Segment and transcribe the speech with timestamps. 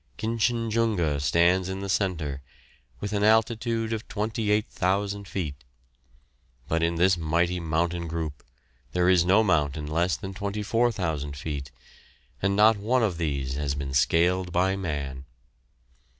[0.17, 2.41] "Kinchin Junga" stands in the centre,
[2.99, 5.63] with an altitude of 28,000 feet,
[6.67, 8.41] but in this mighty mountain group
[8.93, 11.69] there is no mountain less than 24,000 feet,
[12.41, 15.23] and not one of these has been scaled by man.